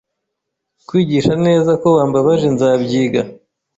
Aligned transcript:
Kwigisha 0.87 1.33
neza 1.45 1.71
ko 1.81 1.87
wambabaje 1.97 2.47
nzabyiga 2.55 3.21